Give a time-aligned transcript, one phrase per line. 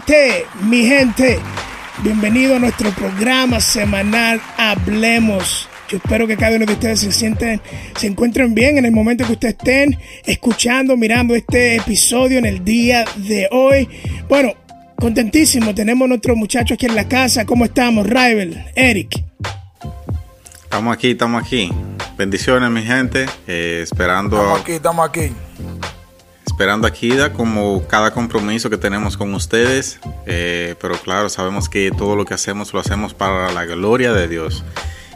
[0.00, 1.38] Gente, mi gente,
[2.02, 5.68] bienvenido a nuestro programa semanal Hablemos.
[5.88, 7.60] Yo espero que cada uno de ustedes se sienten,
[7.96, 12.64] se encuentren bien en el momento que ustedes estén escuchando, mirando este episodio en el
[12.64, 13.88] día de hoy.
[14.28, 14.54] Bueno,
[14.96, 17.44] contentísimo, tenemos a nuestro muchacho aquí en la casa.
[17.44, 18.70] ¿Cómo estamos, Rival?
[18.74, 19.22] Eric.
[20.62, 21.70] Estamos aquí, estamos aquí.
[22.16, 23.26] Bendiciones, mi gente.
[23.46, 24.36] Eh, esperando.
[24.36, 25.32] Estamos aquí, estamos aquí.
[26.60, 29.98] Esperando aquí, da, como cada compromiso que tenemos con ustedes.
[30.26, 34.28] Eh, pero claro, sabemos que todo lo que hacemos lo hacemos para la gloria de
[34.28, 34.62] Dios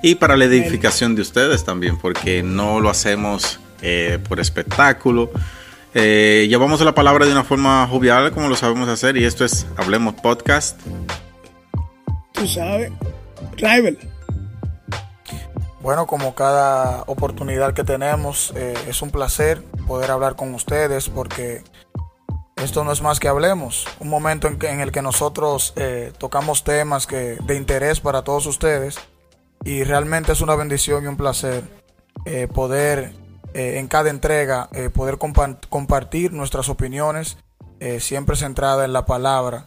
[0.02, 5.30] y para la edificación de ustedes también, porque no lo hacemos eh, por espectáculo.
[5.92, 9.66] Eh, llevamos la palabra de una forma jovial, como lo sabemos hacer, y esto es
[9.76, 10.80] Hablemos Podcast.
[12.32, 12.90] Tú sabes,
[13.58, 13.98] Rival.
[15.84, 21.62] Bueno, como cada oportunidad que tenemos, eh, es un placer poder hablar con ustedes porque
[22.56, 23.86] esto no es más que hablemos.
[24.00, 28.22] Un momento en, que, en el que nosotros eh, tocamos temas que, de interés para
[28.22, 28.96] todos ustedes
[29.62, 31.64] y realmente es una bendición y un placer
[32.24, 33.12] eh, poder
[33.52, 37.36] eh, en cada entrega poder compa compartir nuestras opiniones
[37.98, 39.66] siempre centrada en la palabra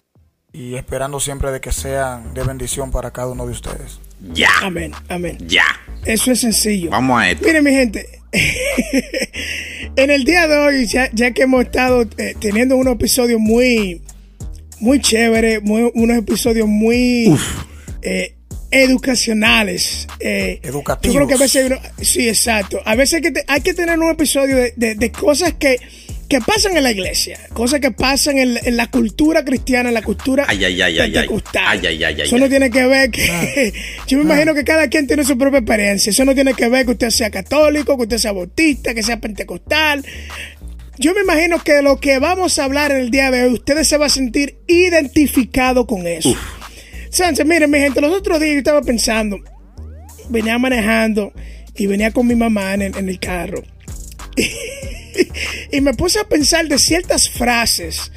[0.52, 4.00] y esperando siempre de que sean de bendición para cada uno de ustedes.
[4.34, 4.50] Ya.
[4.62, 5.38] Amén, amén.
[5.48, 5.64] Ya.
[6.06, 6.90] Eso es sencillo.
[6.90, 7.46] Vamos a esto.
[7.46, 8.06] Miren, mi gente,
[9.96, 14.02] en el día de hoy, ya, ya que hemos estado eh, teniendo unos episodios muy,
[14.80, 17.36] muy chéveres, muy, unos episodios muy
[18.02, 18.36] eh,
[18.72, 20.08] educacionales.
[20.20, 21.14] Eh, Educativos.
[21.14, 21.72] Yo creo que a veces,
[22.02, 22.82] sí, exacto.
[22.86, 25.78] A veces hay que, te- hay que tener un episodio de, de- de cosas que,
[26.28, 30.02] que pasan en la iglesia, cosas que pasan en, en la cultura cristiana, en la
[30.02, 31.12] cultura Ay, ay, ay, ay, ay.
[31.14, 31.64] pentecostal.
[31.68, 32.42] Ay, ay, ay, ay, Eso ay.
[32.42, 33.74] no tiene que ver que...
[34.08, 36.10] yo me imagino que cada quien tiene su propia experiencia.
[36.10, 39.20] Eso no tiene que ver que usted sea católico, que usted sea bautista, que sea
[39.20, 40.06] pentecostal.
[40.98, 43.88] Yo me imagino que lo que vamos a hablar en el día de hoy, ustedes
[43.88, 46.36] se van a sentir identificados con eso.
[47.10, 49.40] Sánchez, miren, mi gente, los otros días yo estaba pensando,
[50.30, 51.32] venía manejando
[51.76, 53.64] y venía con mi mamá en el, en el carro.
[55.72, 58.12] y me puse a pensar de ciertas frases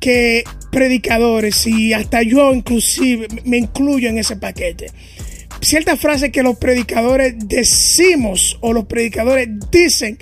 [0.00, 4.90] que predicadores y hasta yo inclusive me incluyo en ese paquete.
[5.60, 10.18] Ciertas frases que los predicadores decimos o los predicadores dicen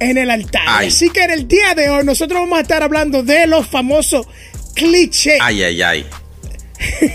[0.00, 0.64] en el altar.
[0.66, 0.88] Ay.
[0.88, 4.26] Así que en el día de hoy nosotros vamos a estar hablando de los famosos
[4.74, 5.38] clichés.
[5.40, 6.06] Ay, ay, ay.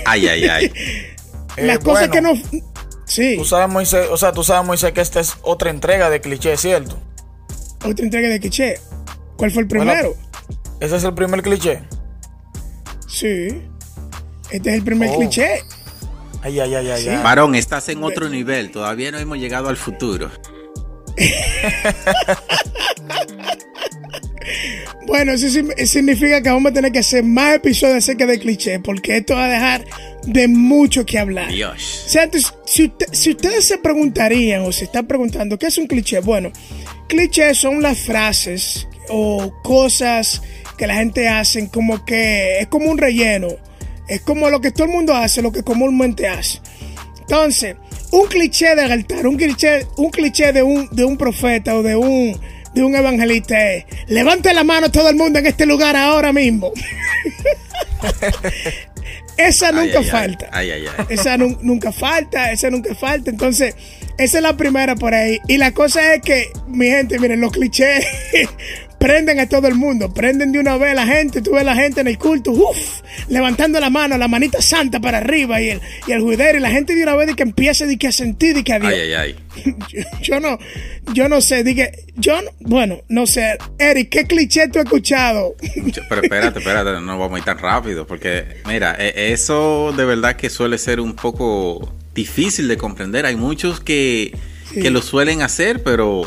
[0.06, 0.72] Ay, ay, ay.
[1.58, 2.62] Eh, las cosas bueno, que no...
[3.06, 6.22] Sí, Tú sabes, Moisés, o sea, tú sabes, Moisés, que esta es otra entrega de
[6.22, 7.02] cliché, ¿cierto?
[7.86, 8.76] Otra entrega de cliché.
[9.38, 10.16] ¿Cuál fue el Bueno, primero?
[10.80, 11.80] Ese es el primer cliché.
[13.08, 13.48] Sí.
[14.52, 15.18] Este es el primer Oh.
[15.18, 15.62] cliché.
[16.44, 17.24] Ay, ay, ay, ay, ay.
[17.24, 18.72] Varón, estás en otro nivel.
[18.72, 20.30] Todavía no hemos llegado al futuro.
[25.06, 29.18] Bueno, eso significa que vamos a tener que hacer más episodios acerca de cliché, porque
[29.18, 29.86] esto va a dejar
[30.28, 31.50] de mucho que hablar.
[31.52, 32.04] Dios.
[32.06, 35.78] O sea, entonces, si, usted- si ustedes se preguntarían o se están preguntando qué es
[35.78, 36.52] un cliché, bueno,
[37.08, 40.42] clichés son las frases o cosas
[40.78, 43.48] que la gente hace como que es como un relleno,
[44.08, 46.60] es como lo que todo el mundo hace, lo que comúnmente hace.
[47.22, 47.76] Entonces,
[48.12, 51.96] un cliché del altar, un cliché, un cliché de un, de un profeta o de
[51.96, 52.40] un,
[52.74, 56.72] de un evangelista es, levante la mano todo el mundo en este lugar ahora mismo.
[59.38, 60.50] Esa nunca ay, falta.
[60.52, 61.06] Ay, ay, ay.
[61.10, 63.30] Esa nun- nunca falta, esa nunca falta.
[63.30, 63.76] Entonces,
[64.18, 65.40] esa es la primera por ahí.
[65.48, 68.06] Y la cosa es que, mi gente, miren, los clichés
[69.00, 70.14] prenden a todo el mundo.
[70.14, 71.42] Prenden de una vez a la gente.
[71.42, 75.00] Tú ves a la gente en el culto, uff, levantando la mano, la manita santa
[75.00, 76.58] para arriba y el, y el juidero.
[76.58, 78.74] Y la gente de una vez de que empieza de que a sentir de que
[78.74, 78.92] a Dios.
[78.94, 79.36] Ay, ay, ay.
[79.90, 80.58] Yo, yo no,
[81.14, 83.58] yo no sé, dije, yo, no- bueno, no sé.
[83.80, 85.56] Eric, ¿qué cliché tú has escuchado?
[86.10, 90.36] Pero espérate, espérate, no vamos a ir tan rápido, porque mira, e- eso de verdad
[90.36, 93.26] que suele ser un poco difícil de comprender.
[93.26, 94.36] Hay muchos que,
[94.74, 96.24] que lo suelen hacer, pero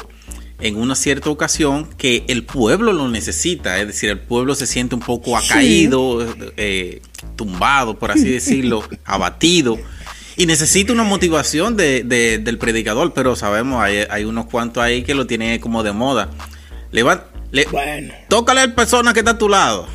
[0.62, 4.94] en una cierta ocasión que el pueblo lo necesita, es decir, el pueblo se siente
[4.94, 6.26] un poco acaído,
[6.59, 7.00] eh,
[7.35, 9.79] tumbado, por así decirlo, abatido.
[10.40, 15.02] Y necesita una motivación de, de- del predicador, pero sabemos, hay, hay unos cuantos ahí
[15.02, 16.31] que lo tienen como de moda.
[16.92, 18.14] Le va, le, Bueno.
[18.28, 19.87] tócale al persona que está a tu lado.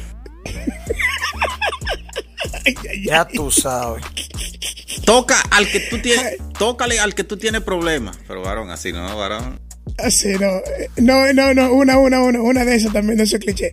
[3.03, 4.06] Ya tú sabes.
[5.03, 8.15] Toca al que tú tienes, tócale al que tú tienes problemas.
[8.27, 9.59] Pero varón, así no, varón.
[9.97, 10.62] Así no.
[10.97, 11.71] No, no, no.
[11.74, 12.39] Una, una, una.
[12.42, 13.71] Una de esas también, de esos clichés.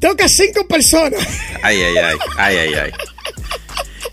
[0.00, 1.20] Toca cinco personas.
[1.64, 2.90] Ay, ay, ay, ay, ay, ay.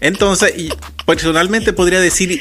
[0.01, 0.69] Entonces, y
[1.09, 2.39] personalmente podría decir,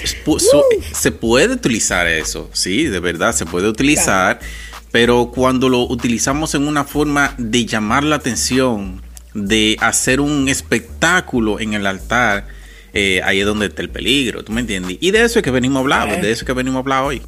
[0.93, 4.41] se puede utilizar eso, sí, de verdad, se puede utilizar,
[4.93, 9.01] pero cuando lo utilizamos en una forma de llamar la atención,
[9.33, 12.47] de hacer un espectáculo en el altar,
[12.93, 14.99] eh, ahí es donde está el peligro, ¿tú me entiendes?
[15.01, 17.05] Y de eso es que venimos a hablar, de eso es que venimos a hablar
[17.05, 17.23] hoy.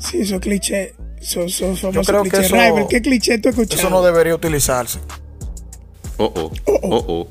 [0.00, 0.92] Sí, esos clichés.
[1.20, 2.46] Son, son famosos creo que clichés.
[2.46, 3.80] eso- Rival, ¿qué cliché tú has escuchado?
[3.80, 4.98] Eso no debería utilizarse.
[6.16, 7.28] Oh, oh, oh, oh.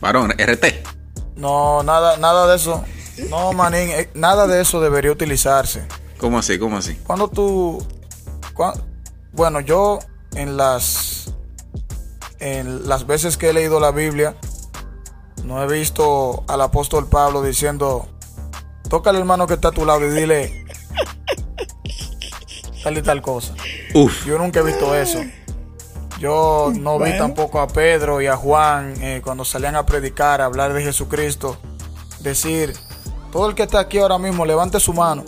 [0.00, 0.64] Varón, RT.
[1.36, 2.84] No, nada, nada de eso.
[3.28, 5.86] No, manín, eh, nada de eso debería utilizarse.
[6.18, 6.58] ¿Cómo así?
[6.58, 6.94] ¿Cómo así?
[7.06, 7.84] Cuando tú,
[9.32, 9.98] bueno, yo
[10.34, 11.34] en las,
[12.38, 14.36] en las veces que he leído la Biblia,
[15.44, 18.08] no he visto al apóstol Pablo diciendo,
[18.88, 20.64] toca al hermano que está a tu lado y dile
[22.82, 23.54] tal y tal cosa.
[23.94, 24.26] Uf.
[24.26, 25.20] Yo nunca he visto eso.
[26.20, 30.44] Yo no vi tampoco a Pedro y a Juan eh, cuando salían a predicar, a
[30.44, 31.56] hablar de Jesucristo,
[32.20, 32.74] decir,
[33.32, 35.24] todo el que está aquí ahora mismo, levante su mano.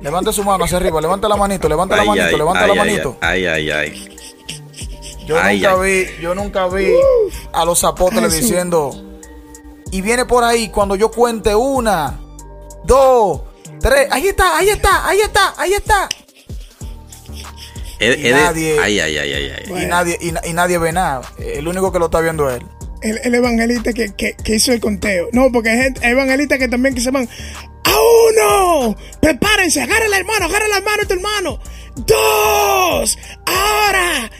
[0.00, 2.72] Levante su mano hacia arriba, levante la manito, levante la manito, ay, levante ay, la
[2.72, 3.16] ay, manito.
[3.20, 4.16] Ay, ay, ay.
[5.26, 6.04] Yo ay, nunca ay.
[6.04, 6.92] vi, yo nunca vi
[7.52, 8.48] a los apóstoles Jesús.
[8.48, 8.90] diciendo,
[9.90, 12.20] y viene por ahí cuando yo cuente una,
[12.84, 13.40] dos,
[13.80, 16.08] tres, ahí está, ahí está, ahí está, ahí está.
[18.12, 19.82] Y nadie- Ay, ay, ay, ay, ay.
[19.82, 21.22] Y nadie, y, na- y nadie ve nada.
[21.38, 22.66] El único que lo está viendo es él.
[23.02, 25.28] el, el evangelista que, que, que hizo el conteo.
[25.32, 27.28] No, porque hay, gente, hay evangelistas que también que se van.
[27.84, 27.96] ¡A
[28.30, 28.96] uno!
[29.20, 31.60] Prepárense, agarra la hermano, agarra la mano de tu hermano.
[31.96, 33.18] ¡Dos!
[33.46, 34.30] ¡Ahora!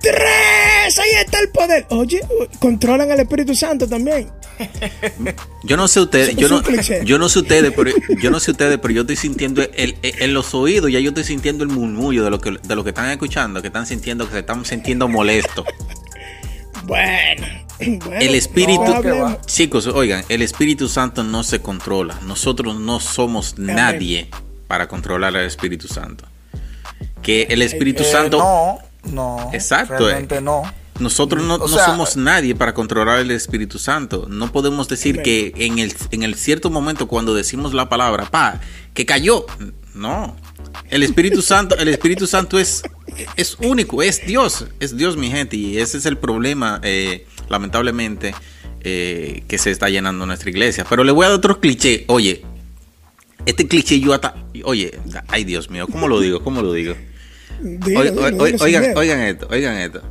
[0.00, 0.98] ¡Tres!
[0.98, 1.86] Ahí está el poder.
[1.90, 2.20] Oye,
[2.58, 4.30] controlan al Espíritu Santo también.
[5.64, 6.62] Yo no sé ustedes, Es yo no,
[7.04, 7.90] yo no sé ustedes, pero
[8.20, 11.08] yo no sé ustedes, pero yo estoy sintiendo el, el- en los oídos, ya yo
[11.08, 14.26] estoy sintiendo el murmullo de lo que de lo que están escuchando, que están sintiendo,
[14.26, 15.64] que se están sintiendo molestos.
[16.84, 17.46] Bueno.
[17.78, 22.18] bueno, El espíritu, no chicos, oigan, el Espíritu Santo no se controla.
[22.26, 24.28] Nosotros no somos nadie
[24.68, 26.24] para controlar al Espíritu Santo.
[27.22, 28.78] Que el Espíritu Eh, Santo No,
[29.12, 29.50] no.
[29.54, 30.40] Exacto, Realmente eh.
[30.42, 30.62] no.
[31.00, 34.26] Nosotros no, O no sea, somos nadie para controlar el Espíritu Santo.
[34.28, 38.60] No podemos decir que en el, en el cierto momento cuando decimos la palabra, pa,
[38.92, 39.46] que cayó.
[39.94, 40.36] No.
[40.90, 42.82] El Espíritu Santo, el Espíritu Santo es,
[43.36, 45.56] es único, es Dios, es Dios mi gente.
[45.56, 48.34] Y ese es el problema, eh, lamentablemente,
[48.80, 50.86] eh, que se está llenando nuestra iglesia.
[50.88, 52.04] Pero le voy a dar otro cliché.
[52.06, 52.42] Oye,
[53.46, 54.34] este cliché yo hasta...
[54.62, 56.40] Oye, ay Dios mío, ¿cómo lo digo?
[56.42, 56.94] ¿Cómo lo digo?
[57.60, 58.64] Dilo, Oigan, dilo, dilo
[59.00, 60.02] oigan esto, oigan esto.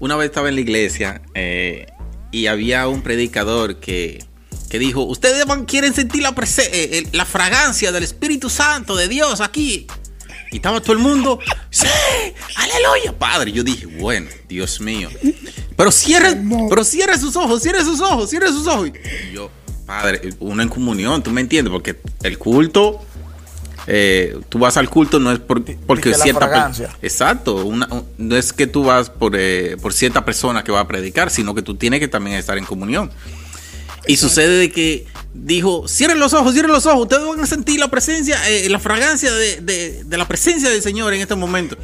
[0.00, 1.86] Una vez estaba en la iglesia eh,
[2.30, 4.24] y había un predicador que,
[4.70, 9.08] que dijo, ustedes van- quieren sentir la, prese- eh, la fragancia del Espíritu Santo de
[9.08, 9.86] Dios aquí.
[10.50, 11.86] Y estaba todo el mundo, sí,
[12.56, 13.52] aleluya, padre.
[13.52, 15.10] Yo dije, bueno, Dios mío.
[15.76, 16.40] Pero cierre,
[16.70, 18.88] pero cierre sus ojos, cierre sus ojos, cierre sus ojos.
[19.30, 19.50] Y yo,
[19.84, 22.98] padre, uno en comunión, tú me entiendes, porque el culto,
[23.90, 26.46] eh, tú vas al culto no es por- porque cierta.
[27.00, 30.80] Exacto, una- un- no es que tú vas por, eh, por cierta persona que va
[30.80, 33.10] a predicar, sino que tú tienes que también estar en comunión.
[34.06, 37.78] Y sucede de que dijo, cierren los ojos, cierren los ojos, ustedes van a sentir
[37.80, 41.76] la presencia, eh, la fragancia de, de- de la presencia del Señor en este momento.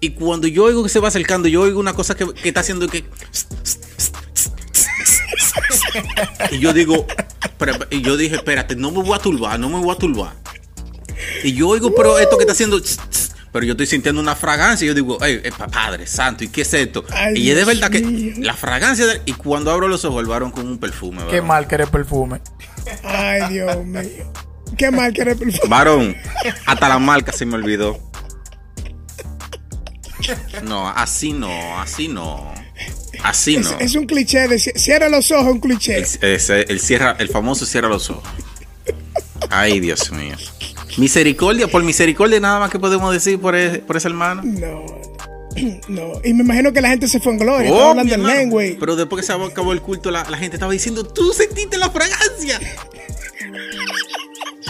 [0.00, 2.60] Y cuando yo oigo que se va acercando, yo oigo una cosa que, que está
[2.60, 3.04] haciendo que...
[6.50, 7.06] Y yo digo,
[7.58, 10.32] pero- y yo dije, espérate, no me voy a turbar, no me voy a turbar.
[11.44, 12.80] Y yo oigo, pero esto que está haciendo...
[13.52, 16.48] Pero yo estoy sintiendo una fragancia y yo digo, ay, eh, pa- Padre Santo, ¿y
[16.48, 17.04] qué es esto?
[17.10, 18.34] Ay, y es de Dios verdad que mío.
[18.38, 19.06] la fragancia...
[19.06, 21.18] de- y cuando abro los ojos, el varón con un perfume.
[21.28, 21.46] Qué varón.
[21.48, 22.40] mal que eres perfume.
[23.02, 24.32] Ay, Dios mío.
[24.78, 25.36] Qué mal que eres
[25.68, 26.16] Varón,
[26.64, 27.98] hasta la marca se me olvidó.
[30.62, 32.54] No, así no, así no.
[33.24, 33.78] Así no.
[33.80, 35.98] es un cliché de ci- cierra los ojos, un cliché.
[35.98, 38.22] El, ese- el cierra, el famoso cierra los ojos.
[39.50, 40.36] Ay, Dios mío.
[40.98, 44.42] Misericordia, por misericordia nada más que podemos decir por ese, por ese hermano.
[44.44, 44.84] No,
[45.88, 46.12] no.
[46.24, 47.72] Y me imagino que la gente se fue en gloria.
[47.72, 48.62] Oh, hablando en lengua.
[48.78, 51.90] Pero después que se acabó el culto, la, la gente estaba diciendo, tú sentiste la
[51.90, 52.60] fragancia.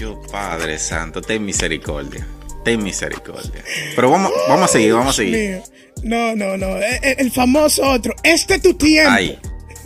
[0.00, 2.26] Yo, Padre Santo, ten misericordia.
[2.64, 3.64] Ten misericordia.
[3.94, 5.36] Pero vamos, vamos a seguir, vamos a seguir.
[5.36, 5.62] Mío.
[6.02, 6.76] No, no, no.
[6.76, 8.14] El, el famoso otro.
[8.22, 9.10] Este es tu tiempo.
[9.10, 9.38] Ay.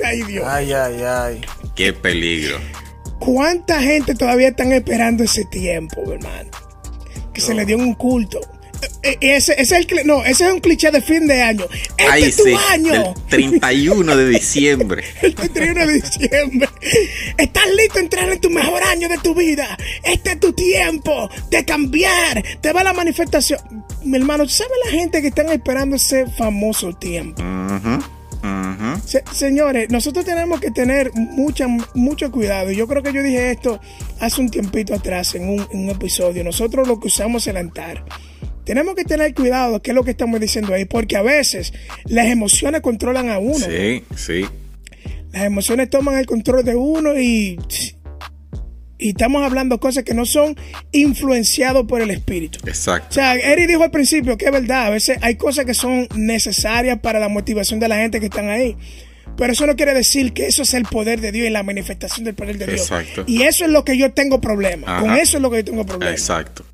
[0.04, 0.44] Ay, Dios.
[0.46, 1.40] Ay, ay, ay.
[1.74, 2.58] Qué peligro.
[3.18, 6.50] ¿Cuánta gente todavía están esperando ese tiempo, hermano?
[7.32, 8.38] Que se le dio un culto.
[9.02, 11.64] Eh, eh, Ese, ese es el, no, ese es un cliché de fin de año.
[11.96, 12.92] Este Ay, es tu sí, año.
[12.92, 15.04] del 31 de diciembre.
[15.22, 16.68] El 31 de diciembre.
[17.38, 19.76] Estás listo a entrar en tu mejor año de tu vida.
[20.02, 22.42] Este es tu tiempo de cambiar.
[22.60, 23.60] Te va la manifestación.
[24.04, 27.42] Mi hermano, ¿sabe la gente que están esperando ese famoso tiempo?
[28.44, 29.00] Ujú.
[29.06, 32.70] Se- señores, nosotros tenemos que tener mucha, mucho cuidado.
[32.72, 33.80] Yo creo que yo dije esto
[34.20, 36.44] hace un tiempito atrás en un, en un episodio.
[36.44, 38.04] Nosotros lo que usamos es el altar.
[38.64, 41.72] Tenemos que tener cuidado, qué es lo que estamos diciendo ahí, porque a veces
[42.04, 43.54] las emociones controlan a uno.
[43.66, 44.44] Sí, sí.
[45.32, 47.58] Las emociones toman el control de uno y,
[48.98, 50.56] y estamos hablando cosas que no son
[50.92, 52.58] influenciados por el espíritu.
[52.64, 53.14] O Exacto.
[53.14, 56.98] sea, Eri dijo al principio que es verdad, a veces hay cosas que son necesarias
[57.00, 58.76] para la motivación de la gente que están ahí.
[59.36, 62.24] Pero eso no quiere decir que eso es el poder de Dios y la manifestación
[62.24, 62.82] del poder de Dios.
[62.82, 63.24] Exacto.
[63.26, 64.86] Y eso es lo que yo tengo problema.
[64.86, 65.00] Ajá.
[65.00, 66.12] Con eso es lo que yo tengo problema.
[66.12, 66.64] Exacto.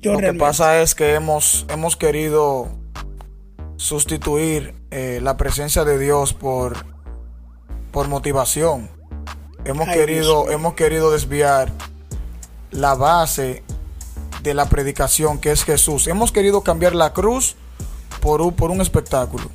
[0.00, 2.78] Yo Lo que pasa es que hemos, hemos querido
[3.76, 6.86] sustituir eh, la presencia de Dios por,
[7.92, 8.90] por motivación.
[9.66, 11.72] Hemos Ay, querido, Dios hemos querido desviar
[12.70, 13.62] la base
[14.42, 16.06] de la predicación que es Jesús.
[16.06, 17.56] Hemos querido cambiar la cruz
[18.20, 19.50] por un, por un espectáculo.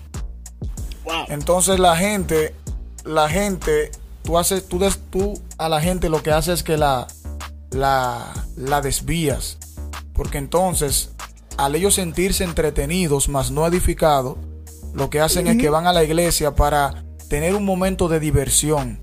[1.06, 1.25] Wow.
[1.30, 2.53] Entonces la gente,
[3.06, 3.91] la gente,
[4.24, 7.08] tú haces, tú, des- tú a la gente lo que haces es que la,
[7.72, 9.58] la, la desvías.
[10.13, 11.12] Porque entonces,
[11.58, 14.38] al ellos sentirse entretenidos, mas no edificados,
[14.94, 19.00] lo que hacen es que van a la iglesia para tener un momento de diversión.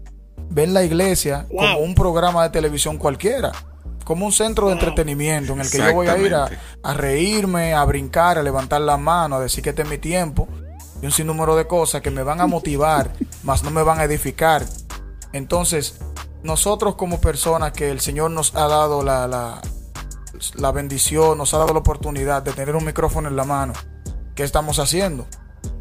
[0.50, 1.58] Ven la iglesia Wow.
[1.58, 3.52] como un programa de televisión cualquiera,
[4.04, 6.48] como un centro de entretenimiento en el que yo voy a ir a,
[6.94, 10.48] reírme, a brincar, a levantar la mano, a decir que este es mi tiempo
[11.02, 13.12] y un sinnúmero de cosas que me van a motivar,
[13.42, 14.64] mas no me van a edificar.
[15.32, 15.96] Entonces,
[16.42, 19.60] nosotros como personas que el Señor nos ha dado la, la,
[20.54, 23.74] la bendición, nos ha dado la oportunidad de tener un micrófono en la mano,
[24.34, 25.26] ¿qué estamos haciendo?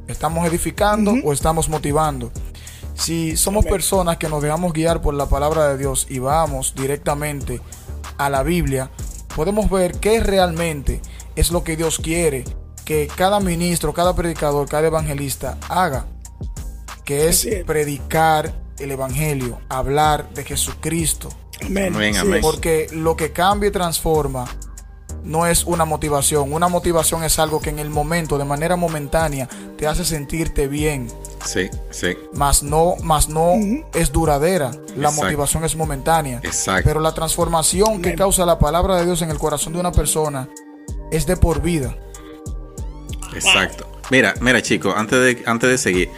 [0.07, 2.31] ¿Estamos edificando o estamos motivando?
[2.98, 7.62] Si somos personas que nos dejamos guiar por la palabra de Dios y vamos directamente
[8.18, 8.89] a la Biblia,
[9.36, 11.01] podemos ver qué realmente
[11.36, 12.44] es lo que Dios quiere
[12.84, 16.06] que cada ministro, cada predicador, cada evangelista haga,
[17.04, 21.30] que es predicar el evangelio, hablar de Jesucristo,
[21.66, 21.94] Amén.
[21.96, 22.42] Amén, Sí, amén.
[22.42, 24.46] porque lo que cambia y transforma
[25.27, 26.53] no es una motivación.
[26.53, 31.07] Una motivación es algo que en el momento, de manera momentánea, te hace sentirte bien.
[31.46, 32.15] Sí, sí.
[32.34, 33.55] Más no, más no
[33.93, 34.72] es duradera.
[34.96, 35.24] La Exacto.
[35.24, 36.39] motivación es momentánea.
[36.43, 36.84] Exacto.
[36.86, 40.48] Pero la transformación que causa la palabra de Dios en el corazón de una persona
[41.12, 41.96] es de por vida.
[43.36, 43.86] Exacto.
[44.10, 46.10] Mira, mira, chicos, antes de, antes de seguir,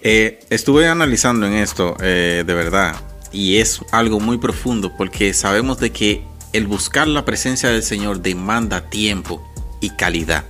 [0.00, 2.96] eh, estuve analizando en esto eh, de verdad
[3.30, 8.20] y es algo muy profundo porque sabemos de que el buscar la presencia del Señor
[8.22, 9.42] demanda tiempo
[9.80, 10.44] y calidad.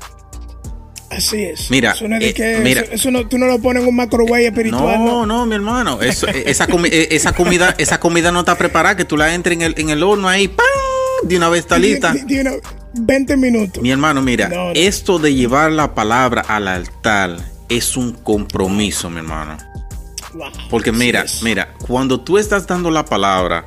[1.10, 1.70] Así es.
[1.70, 2.82] Mira, Eso, no es de eh, que- mira.
[2.82, 5.02] eso- eso no, tú no lo pones en un microwave espiritual.
[5.04, 8.58] No, no, mi hermano, eso, eh, esa, comi- eh, esa comida, esa comida no está
[8.58, 10.66] preparada, que tú la entres en el, en el horno ahí, ¡pam!
[11.24, 12.12] de una vez está lista.
[12.12, 12.52] Di- di- di una-
[12.92, 13.82] 20 minutos.
[13.82, 14.72] Mi hermano, mira, No, no.
[14.74, 17.36] esto de llevar la palabra al altar
[17.70, 19.56] es un compromiso, mi hermano.
[20.34, 20.48] Wow.
[20.68, 21.42] Porque mira, es.
[21.42, 23.66] mira, cuando tú estás dando la palabra,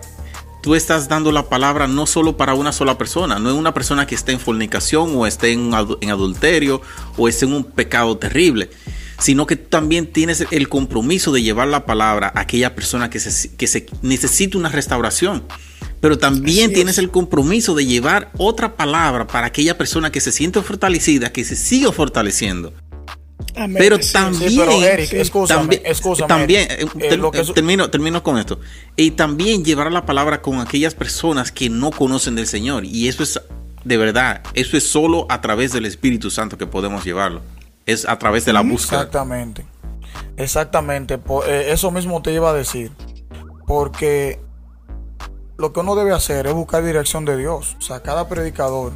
[0.62, 4.06] tú estás dando la palabra no solo para una sola persona, no es una persona
[4.06, 6.82] que esté en fornicación o esté en, en adulterio
[7.18, 8.70] o esté en un pecado terrible,
[9.20, 13.56] sino que también tienes el compromiso de llevar la palabra a aquella persona que se,
[13.56, 15.44] que se necesita una restauración.
[16.00, 17.00] Pero también tienes es.
[17.00, 21.56] el compromiso de llevar otra palabra para aquella persona que se siente fortalecida, que se
[21.56, 22.74] siga fortaleciendo.
[23.56, 26.96] Amén, Pero también, Sí, pero Eric, también, escúchame, también, Eric.
[26.96, 28.60] eh, ter- que termino, termino con esto.
[28.96, 32.86] Y también llevar la palabra con aquellas personas que no conocen del Señor.
[32.86, 33.42] Y eso es,
[33.84, 37.42] de verdad, eso es solo a través del Espíritu Santo que podemos llevarlo.
[37.86, 39.00] Es a través de la búsqueda.
[39.00, 39.66] Exactamente.
[40.38, 41.20] Exactamente.
[41.48, 42.92] Eh, eso mismo te iba a decir.
[43.68, 44.40] Porque
[45.58, 47.76] lo que uno debe hacer es buscar dirección de Dios.
[47.80, 48.94] O sea, cada predicador,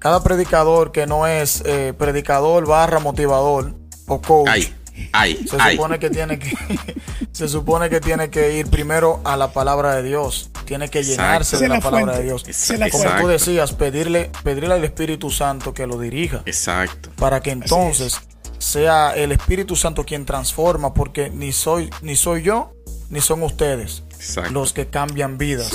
[0.00, 3.74] cada predicador que no es eh, predicador barra motivador
[4.08, 4.74] o coach, Ay,
[5.12, 5.76] ay, se ay.
[5.76, 6.52] supone que tiene que
[7.32, 10.50] se supone que tiene que ir primero a la palabra de Dios.
[10.64, 11.22] Tiene que Exacto.
[11.22, 12.22] llenarse de la, la palabra fuente.
[12.22, 12.78] de Dios.
[12.78, 17.10] La Como tú decías, pedirle, pedirle al Espíritu Santo que lo dirija Exacto.
[17.16, 18.20] para que entonces
[18.58, 22.72] sea el Espíritu Santo quien transforma, porque ni soy, ni soy yo,
[23.10, 24.50] ni son ustedes Exacto.
[24.52, 25.72] los que cambian vidas.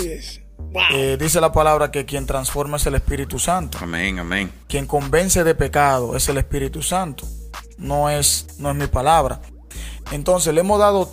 [0.75, 0.83] Wow.
[0.91, 3.77] Eh, dice la palabra que quien transforma es el Espíritu Santo.
[3.81, 4.51] Amén, amén.
[4.67, 7.25] Quien convence de pecado es el Espíritu Santo.
[7.77, 9.39] No es, no es mi palabra.
[10.11, 11.09] Entonces le hemos dado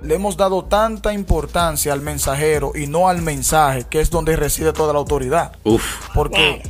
[0.00, 4.72] le hemos dado tanta importancia al mensajero y no al mensaje, que es donde reside
[4.72, 5.52] toda la autoridad.
[5.62, 6.08] Uf.
[6.14, 6.62] Porque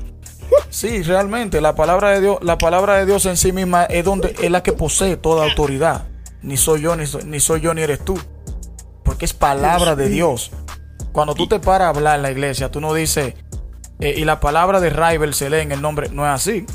[0.69, 4.35] sí, realmente la palabra de Dios, la palabra de Dios en sí misma es donde
[4.43, 6.09] es la que posee toda autoridad.
[6.43, 8.19] Ni soy yo ni soy, ni soy yo ni eres tú.
[9.05, 10.51] Porque es palabra de Dios.
[11.13, 13.35] Cuando tú te paras a hablar en la iglesia, tú no dices
[14.03, 16.67] eh, y la palabra de Rival se lee en el nombre, no es así.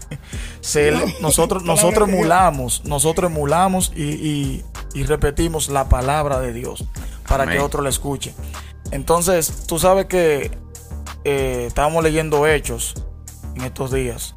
[0.60, 6.84] se, nosotros nosotros emulamos, nosotros emulamos y, y, y, repetimos la palabra de Dios
[7.28, 7.58] para Amén.
[7.58, 8.34] que otro la escuche.
[8.90, 10.50] Entonces, tú sabes que
[11.24, 12.94] eh, estábamos leyendo hechos
[13.54, 14.34] en estos días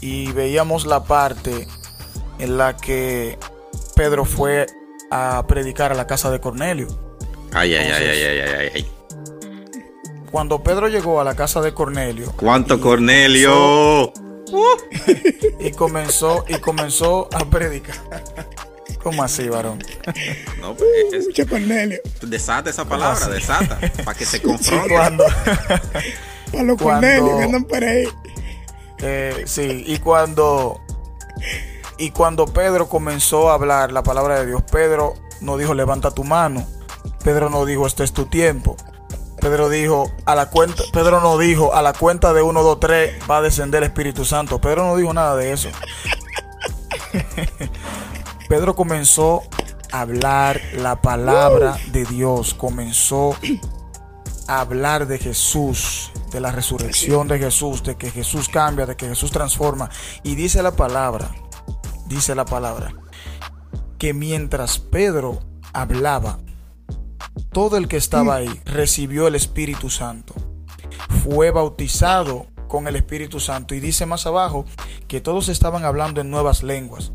[0.00, 1.66] y veíamos la parte
[2.38, 3.38] en la que
[3.96, 4.66] Pedro fue
[5.10, 7.05] a predicar a la casa de Cornelio.
[7.52, 8.92] Ay, ay, Entonces, ay, ay, ay, ay, ay.
[10.30, 12.32] Cuando Pedro llegó a la casa de Cornelio.
[12.36, 14.12] ¿Cuánto Cornelio?
[14.50, 14.76] Comenzó,
[15.60, 17.96] y comenzó y comenzó a predicar.
[19.02, 19.78] ¿Cómo así, varón?
[20.60, 21.98] No, pues, es, Mucho Cornelio.
[22.22, 24.88] desata esa palabra, desata, para que se confronte.
[24.94, 25.24] Cuando,
[26.52, 28.08] Para los Cuando- Cornelios que andan por ahí.
[28.98, 30.80] eh, sí, y cuando
[31.98, 36.24] y cuando Pedro comenzó a hablar la palabra de Dios, Pedro no dijo levanta tu
[36.24, 36.66] mano.
[37.26, 38.76] Pedro no dijo este es tu tiempo.
[39.40, 43.14] Pedro dijo a la cuenta, Pedro no dijo a la cuenta de 1, 2, 3
[43.28, 44.60] va a descender el Espíritu Santo.
[44.60, 45.68] Pedro no dijo nada de eso.
[48.48, 49.42] Pedro comenzó
[49.90, 53.34] a hablar la palabra de Dios, comenzó
[54.46, 59.08] a hablar de Jesús, de la resurrección de Jesús, de que Jesús cambia, de que
[59.08, 59.90] Jesús transforma.
[60.22, 61.34] Y dice la palabra,
[62.06, 62.94] dice la palabra,
[63.98, 65.40] que mientras Pedro
[65.72, 66.38] hablaba,
[67.52, 70.34] todo el que estaba ahí recibió el Espíritu Santo.
[71.24, 73.74] Fue bautizado con el Espíritu Santo.
[73.74, 74.64] Y dice más abajo
[75.08, 77.12] que todos estaban hablando en nuevas lenguas.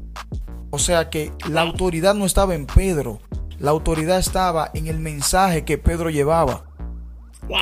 [0.70, 3.20] O sea que la autoridad no estaba en Pedro.
[3.60, 6.66] La autoridad estaba en el mensaje que Pedro llevaba.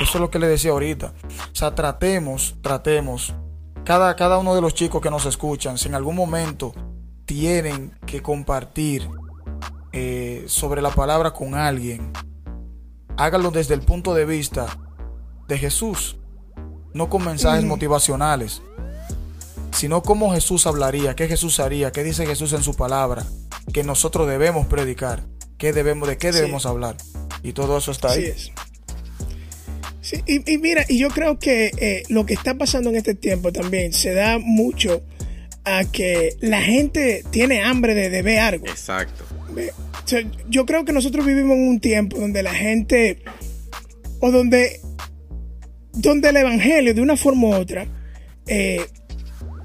[0.00, 1.12] Eso es lo que le decía ahorita.
[1.52, 3.34] O sea, tratemos, tratemos.
[3.84, 6.72] Cada, cada uno de los chicos que nos escuchan, si en algún momento
[7.24, 9.08] tienen que compartir
[9.92, 12.12] eh, sobre la palabra con alguien,
[13.24, 14.66] háganlo desde el punto de vista
[15.48, 16.16] de Jesús,
[16.94, 18.62] no con mensajes motivacionales,
[19.72, 23.24] sino cómo Jesús hablaría, qué Jesús haría, qué dice Jesús en su palabra,
[23.72, 25.22] que nosotros debemos predicar,
[25.58, 26.38] qué debemos, de qué Sí.
[26.38, 26.96] debemos hablar.
[27.42, 28.26] Y todo eso está Así ahí.
[28.26, 28.50] es.
[30.02, 33.14] Sí, y, y mira, y yo creo que eh, lo que está pasando en este
[33.14, 35.02] tiempo también se da mucho
[35.64, 38.66] a que la gente tiene hambre de, de ver algo.
[38.66, 39.24] Exacto.
[39.52, 39.72] Ve,
[40.10, 43.22] sea, yo creo que nosotros vivimos en un tiempo donde la gente,
[44.20, 44.80] o donde,
[45.92, 47.86] donde el evangelio de una forma u otra
[48.46, 48.80] eh,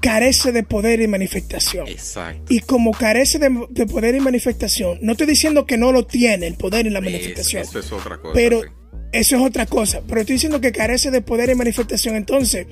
[0.00, 1.88] carece de poder y manifestación.
[1.88, 2.54] Exacto.
[2.54, 6.46] Y como carece de, de poder y manifestación, no estoy diciendo que no lo tiene
[6.46, 7.62] el poder y la manifestación.
[7.62, 8.34] Eso, eso es otra cosa.
[8.34, 8.68] Pero sí.
[9.12, 10.02] eso es otra cosa.
[10.06, 12.14] Pero estoy diciendo que carece de poder y manifestación.
[12.14, 12.68] Entonces,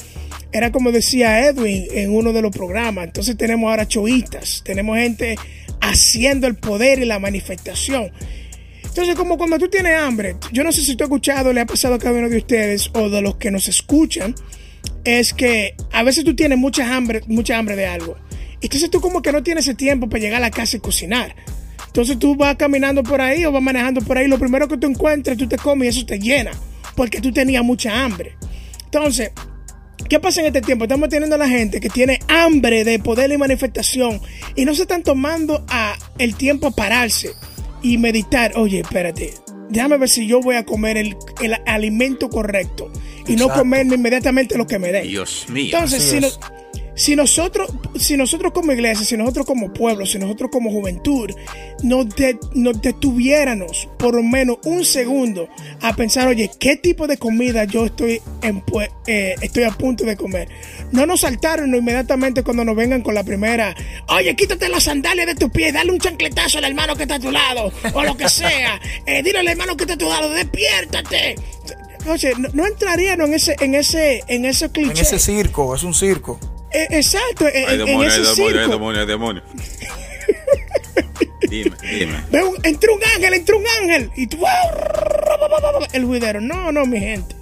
[0.53, 3.07] era como decía Edwin en uno de los programas.
[3.07, 4.63] Entonces tenemos ahora choitas.
[4.65, 5.37] Tenemos gente
[5.89, 8.11] haciendo el poder y la manifestación.
[8.83, 11.67] Entonces, como cuando tú tienes hambre, yo no sé si tú has escuchado, le ha
[11.67, 14.35] pasado a cada uno de ustedes o de los que nos escuchan,
[15.05, 18.17] es que a veces tú tienes mucha hambre, mucha hambre de algo.
[18.61, 21.35] Entonces tú como que no tienes ese tiempo para llegar a la casa y cocinar.
[21.87, 24.87] Entonces tú vas caminando por ahí o vas manejando por ahí, lo primero que tú
[24.87, 26.53] encuentres, tú te comes y eso te llena,
[26.97, 28.37] porque tú tenías mucha hambre.
[28.85, 29.33] Entonces,
[30.09, 30.85] ¿qué pasa en este tiempo?
[30.85, 34.21] Estamos teniendo a la gente que tiene hambre de poder y manifestación
[34.55, 37.31] y no se están tomando a el tiempo a pararse
[37.83, 38.53] y meditar.
[38.57, 39.35] Oye, espérate,
[39.71, 42.91] déjame ver si yo voy a comer el, el alimento correcto
[43.27, 45.03] y no comerme inmediatamente lo que me dé.
[45.03, 45.71] Dios mío.
[45.75, 46.29] Entonces, si, no-
[46.97, 51.31] si nosotros, si nosotros como iglesia, si nosotros como pueblo, si nosotros como juventud,
[51.83, 55.49] nos, de- nos detuviéramos por lo menos un segundo
[55.81, 58.63] a pensar, oye, ¿qué tipo de comida yo estoy, en,
[59.07, 60.49] eh, estoy a punto de comer?
[60.93, 63.75] No nos saltaron inmediatamente cuando nos vengan con la primera,
[64.09, 67.21] oye, quítate las sandalias de tu pie, dale un chancletazo al hermano que está a
[67.21, 70.31] tu lado, o lo que sea, eh, dile al hermano que está a tu lado,
[70.31, 71.35] despiértate.
[72.07, 75.03] Oye, no, no entraríamos en ese, en ese, en ese En cliché.
[75.03, 76.39] ese circo, es un circo.
[76.75, 78.71] Eh, Exacto, en, Hay en demonio, hay ese demonio, hay circo.
[78.73, 79.43] demonio, hay demonio.
[81.49, 82.25] dime, dime.
[82.31, 84.11] Ve un- entró un ángel, entró un ángel.
[84.17, 84.39] Y tú,
[85.93, 86.41] el juidero.
[86.41, 87.35] No, no, mi gente.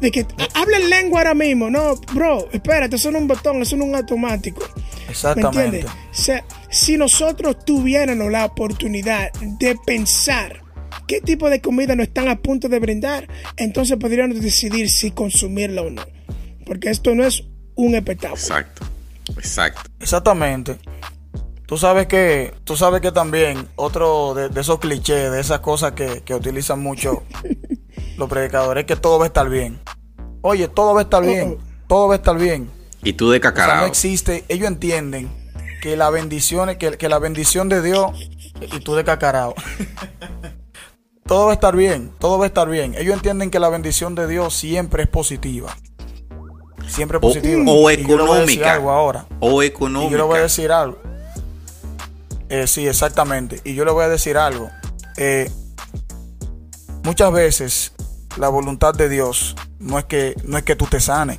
[0.00, 1.70] De que ha- habla en lengua ahora mismo.
[1.70, 4.62] No, bro, espérate, eso no es un botón, eso no es un automático.
[5.06, 5.64] ¿Me Exactamente.
[5.64, 5.90] entiendes?
[6.10, 10.62] O sea, si nosotros tuviéramos la oportunidad de pensar
[11.06, 15.82] qué tipo de comida nos están a punto de brindar, entonces podríamos decidir si consumirla
[15.82, 16.02] o no.
[16.66, 18.40] Porque esto no es un espectáculo.
[18.40, 18.84] Exacto.
[19.36, 19.90] Exacto.
[20.00, 20.78] Exactamente.
[21.66, 26.22] Tú sabes que, tú sabes que también otro de, esos clichés, de esas cosas que,
[26.22, 27.22] que utilizan mucho
[28.18, 29.80] los predicadores, es que todo va a estar bien.
[30.42, 32.68] Oye, todo va a estar bien, todo va a estar bien.
[33.02, 33.80] Y tú de cacarao.
[33.80, 35.30] no existe, ellos entienden
[35.80, 38.12] que la bendición, que, que la bendición de Dios
[38.60, 39.54] y tú de cacarao.
[41.26, 42.94] todo va a estar bien, todo va a estar bien.
[42.96, 45.76] Ellos entienden que la bendición de Dios siempre es positiva.
[46.88, 47.62] Siempre es positiva.
[47.66, 48.74] O, económica.
[48.74, 49.26] algo ahora.
[49.40, 50.08] O económica.
[50.08, 50.98] Y yo le voy a decir algo.
[52.48, 53.60] Eh, sí, exactamente.
[53.64, 54.70] Y yo le voy a decir algo.
[55.16, 55.50] Eh,
[57.02, 57.92] muchas veces
[58.36, 61.38] la voluntad de Dios no es que, no es que tú te sanes.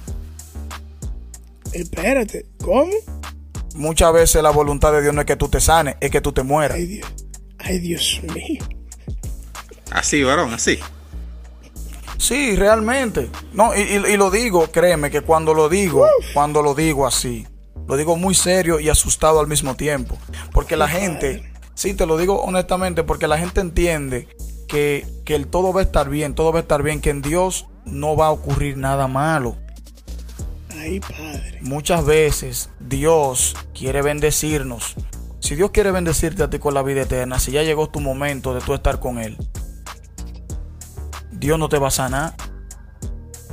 [1.71, 2.91] Espérate, ¿cómo?
[3.75, 6.31] Muchas veces la voluntad de Dios no es que tú te sanes, es que tú
[6.31, 6.77] te mueras.
[6.77, 7.07] Ay Dios,
[7.57, 8.63] Ay, Dios mío.
[9.91, 10.79] Así, varón, así.
[12.23, 13.29] Sí, realmente.
[13.51, 17.45] No, y, lo digo, créeme que cuando lo digo, cuando lo digo así,
[17.85, 20.17] lo digo muy serio y asustado al mismo tiempo.
[20.53, 24.29] Porque la gente, sí, te lo digo honestamente, porque la gente entiende
[24.69, 27.21] que, que el todo va a estar bien, todo va a estar bien, que en
[27.21, 29.57] Dios no va a ocurrir nada malo.
[30.79, 31.59] Ay, Padre.
[31.59, 34.95] Muchas veces Dios quiere bendecirnos.
[35.41, 38.53] Si Dios quiere bendecirte a ti con la vida eterna, si ya llegó tu momento
[38.53, 39.37] de tú estar con Él,
[41.43, 42.35] Dios no te va a sanar.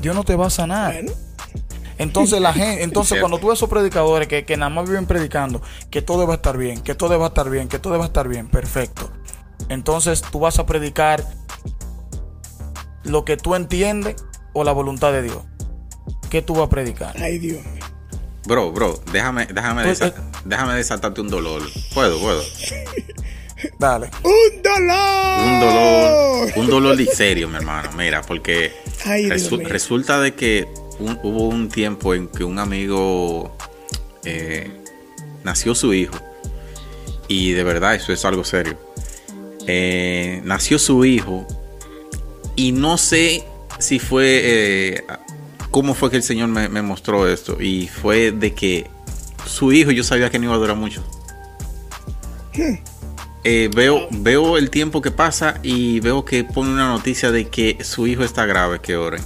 [0.00, 0.94] Dios no te va a sanar.
[1.98, 5.61] Entonces la gente, entonces cuando tú ves esos predicadores que, que nada más viven predicando,
[5.90, 8.05] que todo va a estar bien, que todo va a estar bien, que todo va
[8.05, 9.11] a estar bien, perfecto.
[9.68, 11.24] Entonces tú vas a predicar
[13.03, 15.42] lo que tú entiendes o la voluntad de Dios.
[16.31, 17.16] ¿Qué tú vas a predicar?
[17.20, 17.61] Ay, Dios
[18.46, 21.62] Bro, bro, déjame, déjame, pues, eh, déjame desatarte un dolor.
[21.92, 22.40] Puedo, puedo.
[23.79, 24.11] Dale.
[24.23, 25.42] Un dolor.
[25.46, 26.53] Un dolor.
[26.57, 27.90] Un dolor y serio, mi hermano.
[27.96, 28.73] Mira, porque
[29.68, 30.68] resulta de que
[30.99, 33.57] hubo un tiempo en que un amigo
[34.25, 34.70] eh,
[35.44, 36.16] nació su hijo.
[37.29, 38.77] Y de verdad, eso es algo serio.
[39.66, 41.46] Eh, nació su hijo
[42.57, 43.44] y no sé
[43.79, 45.05] si fue, eh,
[45.70, 47.61] cómo fue que el Señor me, mostró esto.
[47.61, 48.90] Y fue de que
[49.46, 51.05] su hijo yo sabía que no iba a durar mucho.
[53.42, 57.83] Eh, veo, veo el tiempo que pasa y veo que pone una noticia de que
[57.83, 59.22] su hijo está grave, que oren.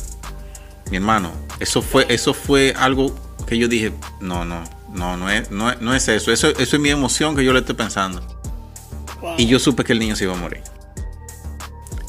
[0.90, 3.14] Mi hermano, eso fue, eso fue algo
[3.46, 6.30] que yo dije, no, no, no, no es, no, no es eso.
[6.30, 6.48] eso.
[6.48, 8.22] Eso es mi emoción que yo le estoy pensando.
[9.38, 10.62] Y yo supe que el niño se iba a morir.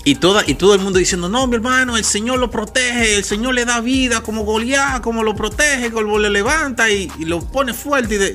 [0.03, 3.23] Y, toda, y todo el mundo diciendo, no, mi hermano, el Señor lo protege, el
[3.23, 7.73] Señor le da vida como Goliat, como lo protege, como le levanta y, lo pone
[7.73, 8.15] fuerte.
[8.15, 8.33] Y de...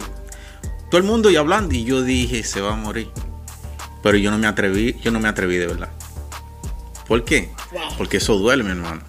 [0.91, 1.73] Todo el mundo y hablando.
[1.73, 3.09] Y yo dije, se va a morir.
[4.03, 5.91] Pero yo no me atreví, yo no me atreví de verdad.
[7.07, 7.51] ¿Por qué?
[7.99, 9.03] Porque eso duele, mi hermano.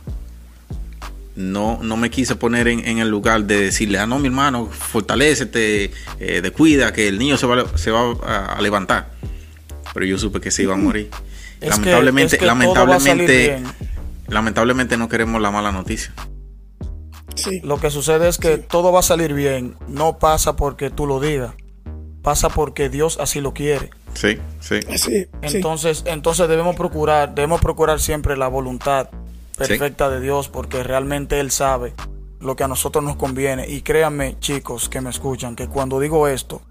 [1.36, 5.91] No, no me quise poner en, el lugar de decirle, ah, no, mi hermano, fortalecete,
[6.19, 9.12] eh, descuida, que el niño se va, se va a levantar.
[9.93, 11.10] Pero yo supe que se iba a morir
[11.62, 13.63] lamentablemente, lamentablemente,
[14.27, 16.13] lamentablemente no queremos la mala noticia.
[17.36, 17.62] Sí.
[17.62, 19.75] Lo que sucede es que todo va a salir bien.
[19.88, 21.54] No pasa porque tú lo digas.
[22.21, 23.89] Pasa porque Dios así lo quiere.
[24.13, 24.80] Sí, sí.
[25.41, 29.10] entonces, entonces debemos procurar, debemos procurar siempre la voluntad
[29.58, 31.93] perfecta de Dios porque realmente Él sabe
[32.39, 33.67] lo que a nosotros nos conviene.
[33.67, 36.62] Y créanme, chicos que me escuchan, que cuando digo esto,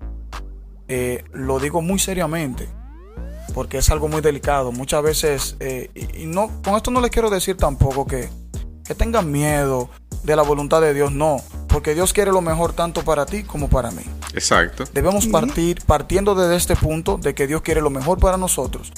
[0.88, 2.68] eh, lo digo muy seriamente
[3.54, 4.72] porque es algo muy delicado.
[4.72, 8.28] Muchas veces, eh, y, no, con esto no les quiero decir tampoco que,
[8.84, 9.88] que tengan miedo
[10.22, 11.38] de la voluntad de Dios, no,
[11.70, 14.02] porque Dios quiere lo mejor tanto para ti como para mí.
[14.34, 14.84] Exacto.
[14.92, 18.92] Debemos partir, partiendo desde este punto de que Dios quiere lo mejor para nosotros,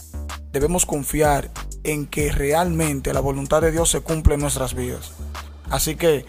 [0.52, 1.50] debemos confiar
[1.85, 5.12] en que realmente la voluntad de Dios se cumple en nuestras vidas.
[5.70, 6.24] Así que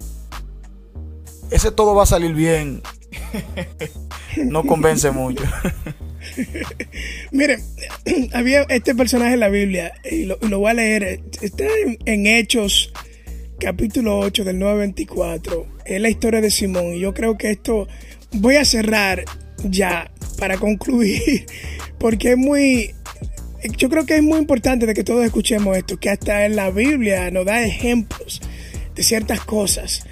[1.51, 2.81] ese todo va a salir bien.
[4.37, 5.43] no convence mucho.
[7.31, 7.61] Miren,
[8.33, 11.21] había este personaje en la Biblia y lo, voy a leer.
[11.41, 11.65] Está
[12.05, 12.91] en, Hechos,
[13.63, 15.67] capítulo 8 del 924.
[15.85, 16.95] Es la historia de Simón.
[16.95, 17.87] Y yo creo que esto
[18.33, 19.23] voy a cerrar
[19.63, 21.45] ya para concluir,
[21.97, 22.93] porque es muy.
[23.77, 26.69] Yo creo que es muy importante de que todos escuchemos esto, que hasta en la
[26.71, 28.41] Biblia nos da ejemplos
[28.93, 30.05] de ciertas cosas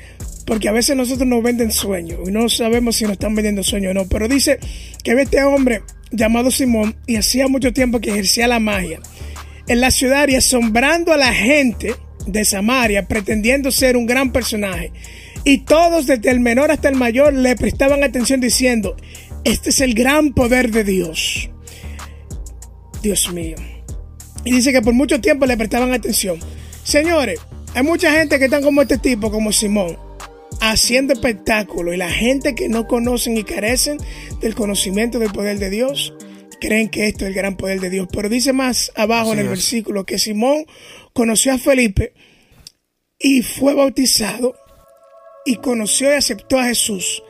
[0.47, 3.91] porque a veces nosotros nos venden sueños y no sabemos si nos están vendiendo sueños
[3.91, 4.07] o no.
[4.07, 4.59] Pero dice
[5.03, 8.99] que ve este hombre llamado Simón y hacía mucho tiempo que ejercía la magia
[9.67, 11.93] en la ciudad y asombrando a la gente
[12.25, 14.91] de Samaria, pretendiendo ser un gran personaje.
[15.43, 18.95] Y todos, desde el menor hasta el mayor, le prestaban atención diciendo,
[19.43, 21.49] este es el gran poder de Dios.
[23.01, 23.55] Dios mío.
[24.45, 26.39] Y dice que por mucho tiempo le prestaban atención.
[26.83, 27.39] Señores,
[27.73, 29.97] hay mucha gente que están como este tipo, como Simón
[30.61, 33.97] haciendo espectáculo y la gente que no conocen y carecen
[34.39, 36.13] del conocimiento del poder de Dios,
[36.61, 38.07] creen que esto es el gran poder de Dios.
[38.13, 40.65] Pero dice más abajo en el versículo que Simón
[41.11, 42.13] conoció a Felipe
[43.19, 44.55] y fue bautizado
[45.45, 47.23] y conoció y aceptó a Jesús.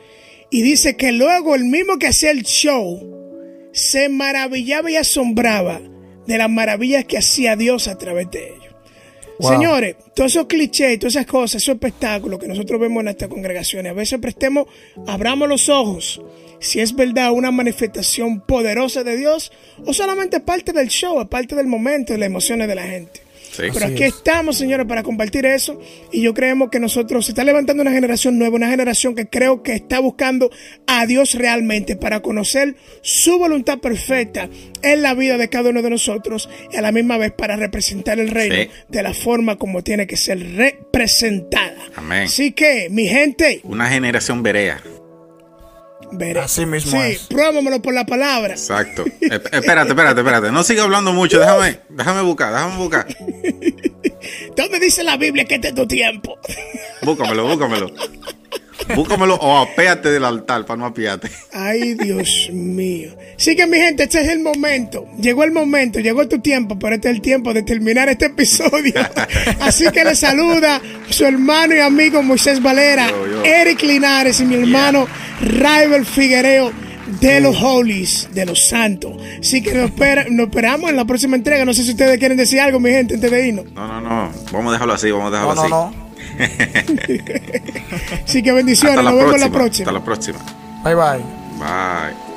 [0.50, 5.80] Y dice que luego el mismo que hacía el show se maravillaba y asombraba
[6.26, 8.62] de las maravillas que hacía Dios a través de ellos.
[9.40, 13.90] Señores, todos esos clichés, todas esas cosas, esos espectáculos que nosotros vemos en estas congregaciones,
[13.90, 14.66] a veces prestemos,
[15.06, 16.22] abramos los ojos
[16.62, 19.52] si es verdad una manifestación poderosa de Dios
[19.84, 23.20] o solamente parte del show, parte del momento, de las emociones de la gente.
[23.56, 25.78] Pero aquí estamos, señores, para compartir eso.
[26.10, 29.62] Y yo creemos que nosotros se está levantando una generación nueva, una generación que creo
[29.62, 30.50] que está buscando
[30.86, 34.48] a Dios realmente para conocer su voluntad perfecta
[34.82, 38.18] en la vida de cada uno de nosotros y a la misma vez para representar
[38.18, 41.76] el reino de la forma como tiene que ser representada.
[41.96, 42.24] Amén.
[42.24, 43.60] Así que, mi gente.
[43.64, 44.42] Una generación
[46.42, 48.54] Así mismo sí, pruébamelo por la palabra.
[48.54, 49.04] Exacto.
[49.20, 50.52] espérate, espérate, espérate.
[50.52, 51.38] No siga hablando mucho.
[51.38, 53.06] Déjame, déjame buscar, déjame buscar.
[54.56, 56.38] ¿Dónde dice la Biblia que este es tu tiempo?
[57.02, 57.90] Búscamelo, búscamelo.
[58.96, 61.30] Búscamelo o apéate del altar para no apiate.
[61.52, 63.10] Ay, Dios mío.
[63.36, 65.06] Sí que mi gente, este es el momento.
[65.18, 68.94] Llegó el momento, llegó tu tiempo, pero este es el tiempo de terminar este episodio.
[69.60, 73.10] Así que le saluda su hermano y amigo Moisés Valera,
[73.44, 75.06] Eric Linares y mi hermano
[75.40, 76.04] yeah.
[76.04, 76.72] Figuereo
[77.20, 79.14] de los Holies, de los Santos.
[79.40, 81.64] Así que nos, esperamos en la próxima entrega.
[81.64, 83.72] No sé si ustedes quieren decir algo, mi gente, antes de irnos.
[83.72, 84.32] No, no, no.
[84.52, 85.70] Vamos a dejarlo así, vamos a dejarlo así.
[85.70, 86.01] No, no.
[88.24, 89.90] Así que bendiciones, hasta nos la vemos próxima, la próxima.
[89.90, 90.38] Hasta la próxima.
[90.84, 91.24] Bye bye.
[91.58, 92.32] Bye.